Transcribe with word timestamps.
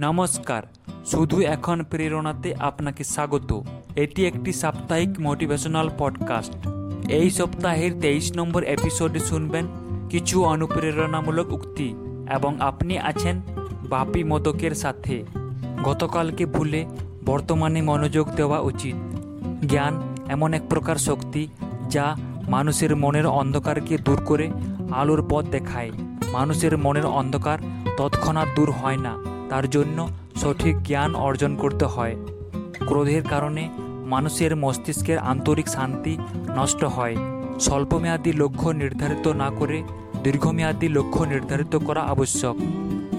নমস্কার। 0.00 0.62
শুধু 1.06 1.40
এখন 1.40 1.82
প্রেরণাতে 1.82 2.54
আপনাকে 2.54 3.04
স্বাগত। 3.04 3.60
এটি 3.96 4.26
একটি 4.26 4.52
সাপ্তাহিক 4.52 5.20
মোটিভেশনাল 5.20 5.90
পডকাস্ট। 5.98 6.68
এই 7.08 7.30
সপ্তাহের 7.30 8.00
তেইশ 8.00 8.36
নম্বর 8.36 8.62
এপিসোডে 8.62 9.18
শুনবেন 9.18 9.66
কিছু 10.10 10.44
অনুপ্রেরণামূলক 10.44 11.52
উক্তি 11.52 11.94
এবং 12.34 12.60
আপনি 12.60 12.98
আছেন 12.98 13.40
বাপি 13.88 14.24
মদকের 14.24 14.70
সাথে। 14.70 15.24
গতকালকে 15.84 16.46
ভুলে 16.46 16.86
বর্তমানে 17.26 17.82
মনোযোগ 17.82 18.30
দেওয়া 18.30 18.60
উচিত। 18.60 18.96
জ্ঞান 19.66 20.16
এমন 20.28 20.54
এক 20.54 20.62
প্রকার 20.68 20.96
শক্তি 20.96 21.48
যা 21.88 22.16
মানুষের 22.48 22.96
মনের 22.96 23.26
অন্ধকারকে 23.26 23.98
দূর 23.98 24.22
করে 24.24 24.50
আলোর 24.92 25.26
পথ 25.30 25.44
দেখায়। 25.44 25.90
মানুষের 26.32 26.78
মনের 26.78 27.06
অন্ধকার 27.06 27.58
তৎক্ষণাৎ 27.98 28.48
দূর 28.56 28.70
হয় 28.70 28.96
না। 28.96 29.37
তার 29.50 29.70
জন্য 29.70 30.08
সঠিক 30.36 30.82
জ্ঞান 30.82 31.14
অর্জন 31.14 31.56
করতে 31.56 31.84
হয়। 31.84 32.14
ক্রোধের 32.86 33.22
কারণে 33.22 33.68
মানুষের 34.04 34.56
মস্তিষ্কের 34.56 35.18
আন্তরিক 35.18 35.68
শান্তি 35.68 36.18
নষ্ট 36.56 36.84
হয়। 36.84 37.16
স্বল্পমেয়াদী 37.60 38.32
লক্ষ্য 38.32 38.70
নির্ধারিত 38.70 39.28
না 39.28 39.50
করে 39.58 39.82
দীর্ঘমেয়াদী 40.22 40.88
লক্ষ্য 40.88 41.24
নির্ধারিত 41.24 41.76
করা 41.76 42.02
আবশ্যক। 42.02 42.56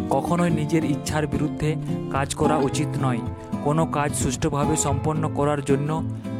কখনোই 0.10 0.50
নিজের 0.50 0.84
ইচ্ছার 0.86 1.28
বিরুদ্ধে 1.28 1.76
কাজ 2.12 2.36
করা 2.36 2.58
উচিত 2.58 2.88
নয়। 3.02 3.22
কোনো 3.64 3.86
কাজ 3.86 4.16
সুষ্ঠুভাবে 4.16 4.76
সম্পন্ন 4.76 5.24
করার 5.36 5.62
জন্য 5.62 5.90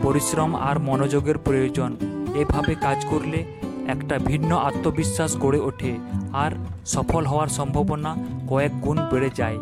পরিশ্রম 0.02 0.56
আর 0.56 0.80
মনোযোগের 0.80 1.38
প্রয়োজন। 1.38 1.96
এভাবে 2.36 2.76
কাজ 2.76 3.06
করলে 3.10 3.40
একটা 3.88 4.20
ভিন্ন 4.20 4.52
আত্মবিশ্বাস 4.58 5.38
গড়ে 5.38 5.60
ওঠে 5.60 5.92
আর 6.34 6.52
সফল 6.86 7.26
হওয়ার 7.26 7.48
সম্ভাবনা 7.48 8.16
কয়েক 8.48 8.82
গুণ 8.82 8.98
বেড়ে 9.12 9.30
যায়। 9.36 9.58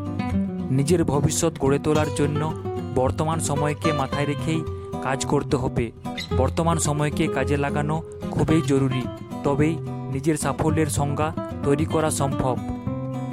নিজের 0.71 1.03
ভবিষ্যৎ 1.03 1.59
গড়ে 1.59 1.79
তোলার 1.79 2.07
জন্য 2.15 2.53
বর্তমান 2.95 3.39
সময়কে 3.39 3.93
মাথায় 3.93 4.25
রেখেই 4.25 4.63
কাজ 5.03 5.25
করতে 5.25 5.57
হবে। 5.57 5.91
বর্তমান 6.37 6.77
সময়কে 6.77 7.27
কাজে 7.27 7.57
লাগানো 7.57 8.03
খুবই 8.31 8.61
জরুরি, 8.61 9.01
তবেই 9.43 9.77
নিজের 10.13 10.37
সাফল্যের 10.37 10.87
সংজ্ঞা 10.87 11.33
তৈরি 11.63 11.85
করা 11.85 12.09
সম্ভব। 12.09 12.57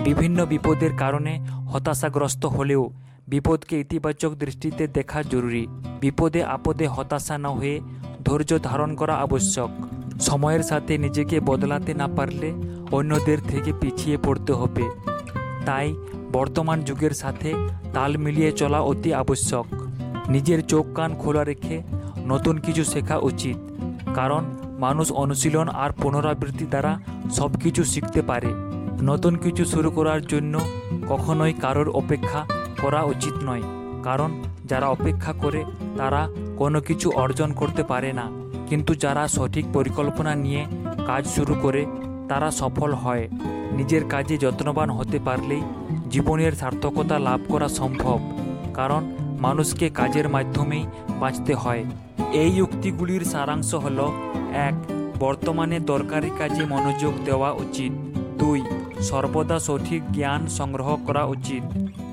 বিভিন্ন 0.05 0.47
বিপদের 0.47 0.97
কারণে 0.97 1.41
হতাশাগ্রস্ত 1.73 2.47
হলেও 2.47 2.91
বিপদকে 3.29 3.81
ইতিবাচক 3.81 4.35
দৃষ্টিতে 4.35 4.87
দেখা 4.87 5.23
জরুরি। 5.23 5.67
বিপদে 6.01 6.45
আপদে 6.45 6.87
হতাশা 6.87 7.39
না 7.39 7.48
হয়ে 7.48 7.81
ধৈর্য 8.25 8.59
ধারণ 8.63 8.95
করা 8.95 9.15
আবশ্যক। 9.15 9.71
সময়ের 10.21 10.63
সাথে 10.63 10.98
নিজেকে 10.98 11.41
বদলাতে 11.41 11.95
না 11.95 12.09
পারলে 12.09 12.53
অন্যদের 12.93 13.39
থেকে 13.48 13.73
পিছিয়ে 13.81 14.17
পড়তে 14.17 14.53
হবে। 14.53 14.83
তাই 15.67 15.95
বর্তমান 16.37 16.79
যুগের 16.89 17.15
সাথে 17.23 17.51
তাল 17.95 18.13
মিলিয়ে 18.25 18.51
চলা 18.61 18.81
অতি 18.91 19.11
আবশ্যক। 19.23 19.67
নিজের 20.35 20.61
চোখ 20.73 20.85
কান 20.97 21.11
খোলা 21.23 21.43
রেখে 21.51 21.77
নতুন 22.31 22.55
কিছু 22.65 22.83
শেখা 22.93 23.17
উচিত, 23.31 23.59
কারণ 24.19 24.43
মানুষ 24.85 25.07
অনুশীলন 25.23 25.69
আর 25.83 25.91
পুনরাবৃত্তি 26.01 26.67
দ্বারা 26.73 26.93
সব 27.39 27.51
কিছু 27.63 27.83
শিখতে 27.93 28.21
পারে। 28.31 28.51
নতুন 29.11 29.33
কিছু 29.45 29.63
শুরু 29.73 29.89
করার 29.91 30.21
জন্য 30.33 30.55
কখনোই 31.09 31.53
কারোর 31.65 31.89
অপেক্ষা 32.01 32.41
করা 32.83 33.01
উচিত 33.13 33.35
নয়, 33.48 33.65
কারণ 34.07 34.31
যারা 34.71 34.87
অপেক্ষা 34.97 35.33
করে 35.43 35.61
তারা 35.98 36.23
কোনো 36.61 36.79
কিছু 36.89 37.07
অর্জন 37.23 37.51
করতে 37.61 37.83
পারে 37.91 38.11
না। 38.19 38.27
কিন্তু 38.69 38.93
যারা 39.05 39.23
সঠিক 39.37 39.65
পরিকল্পনা 39.77 40.33
নিয়ে 40.45 40.63
কাজ 41.09 41.23
শুরু 41.37 41.55
করে 41.65 41.83
তারা 42.31 42.48
সফল 42.61 42.91
হয়। 43.03 43.25
নিজের 43.79 44.03
কাজে 44.13 44.35
যত্নবান 44.45 44.89
হতে 44.98 45.19
পারলেই 45.27 45.63
জীবনের 46.15 46.53
সার্থকতা 46.53 47.19
লাভ 47.19 47.41
করা 47.48 47.69
সম্ভব, 47.69 48.19
কারণ 48.75 49.17
মানুষকে 49.41 49.89
কাজের 49.91 50.29
মাধ্যমেই 50.29 50.86
বাঁচতে 51.20 51.55
হয়। 51.55 51.85
এই 52.33 52.61
উক্তিগুলির 52.61 53.20
সারাংশ 53.25 53.75
হল, 53.75 54.13
এক, 54.52 54.75
বর্তমানে 55.19 55.80
দরকারি 55.80 56.30
কাজে 56.39 56.64
মনোযোগ 56.64 57.14
দেওয়া 57.25 57.52
উচিত। 57.52 57.92
দুই, 58.39 58.63
সর্বদা 59.01 59.58
সঠিক 59.58 60.02
জ্ঞান 60.13 60.47
সংগ্রহ 60.47 60.97
করা 61.07 61.25
উচিত। 61.25 61.63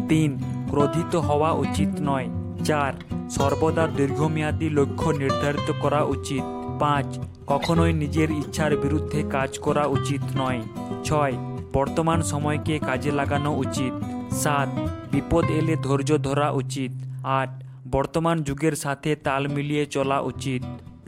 তিন, 0.10 0.38
ক্রোধিত 0.70 1.16
হওয়া 1.16 1.52
উচিত 1.52 1.90
নয়। 2.02 2.28
চার, 2.66 2.94
সর্বদা 3.30 3.88
দীর্ঘমেয়াদী 3.88 4.70
লক্ষ্য 4.70 5.10
নির্ধারিত 5.10 5.74
করা 5.80 6.04
উচিত। 6.04 6.44
পাঁচ, 6.80 7.20
কখনোই 7.48 7.94
নিজের 7.94 8.32
ইচ্ছার 8.32 8.78
বিরুদ্ধে 8.78 9.24
কাজ 9.30 9.60
করা 9.60 9.86
উচিত 9.86 10.22
নয়। 10.36 10.62
ছয় 11.04 11.34
বর্তমান 11.74 12.22
সময়কে 12.22 12.80
কাজে 12.80 13.12
লাগানো 13.12 13.56
উচিত। 13.56 13.94
সাত, 14.34 14.70
বিপদ 15.12 15.46
এলে 15.46 15.76
ধৈর্য 15.76 16.18
ধরা 16.18 16.52
উচিত। 16.52 16.92
আট, 17.26 17.64
বর্তমান 17.92 18.44
যুগের 18.44 18.72
সাথে 18.72 19.16
তাল 19.16 19.48
মিলিয়ে 19.48 19.86
চলা 19.86 20.20
উচিত। 20.20 20.64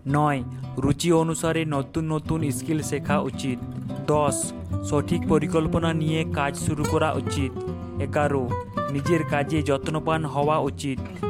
নয়, 0.08 0.44
রুচি 0.78 1.12
অনুসারে 1.12 1.66
নতুন 1.66 2.14
নতুন 2.14 2.52
স্কিল 2.52 2.82
শেখা 2.82 3.20
উচিত। 3.20 3.60
দশ, 4.08 4.54
সঠিক 4.84 5.28
পরিকল্পনা 5.28 5.94
নিয়ে 5.94 6.26
কাজ 6.34 6.58
শুরু 6.58 6.84
করা 6.84 7.12
উচিত। 7.12 7.52
এগারো, 8.02 8.50
নিজের 8.92 9.24
কাজে 9.24 9.64
যত্নবান 9.64 10.26
হওয়া 10.26 10.60
উচিত। 10.60 11.26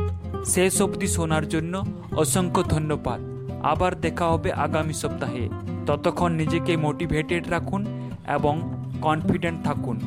শেষ 0.45 0.81
অবধি 0.81 1.07
শোনার 1.07 1.49
জন্য 1.49 1.85
অসংখ্য 2.17 2.63
ধন্যবাদ। 2.63 3.21
আবার 3.63 4.01
দেখা 4.01 4.27
হবে 4.27 4.53
আগামী 4.53 4.93
সপ্তাহে। 4.93 5.49
ততক্ষণ 5.87 6.31
নিজেকে 6.33 6.77
মোটিভেটেড 6.77 7.47
রাখুন 7.47 8.09
এবং 8.27 8.82
কনফিডেন্ট 9.05 9.57
থাকুন। 9.67 9.97